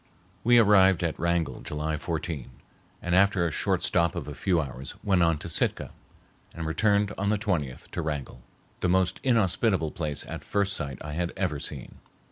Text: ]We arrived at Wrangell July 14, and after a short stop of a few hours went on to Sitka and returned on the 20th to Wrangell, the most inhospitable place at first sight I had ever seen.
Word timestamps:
]We 0.43 0.57
arrived 0.57 1.03
at 1.03 1.19
Wrangell 1.19 1.61
July 1.61 1.95
14, 1.95 2.49
and 3.03 3.13
after 3.15 3.45
a 3.45 3.51
short 3.51 3.83
stop 3.83 4.15
of 4.15 4.27
a 4.27 4.33
few 4.33 4.59
hours 4.59 4.95
went 5.03 5.21
on 5.21 5.37
to 5.37 5.47
Sitka 5.47 5.91
and 6.55 6.65
returned 6.65 7.11
on 7.19 7.29
the 7.29 7.37
20th 7.37 7.85
to 7.91 8.01
Wrangell, 8.01 8.41
the 8.79 8.89
most 8.89 9.19
inhospitable 9.21 9.91
place 9.91 10.25
at 10.27 10.43
first 10.43 10.75
sight 10.75 10.97
I 11.05 11.11
had 11.13 11.33
ever 11.37 11.59
seen. 11.59 11.99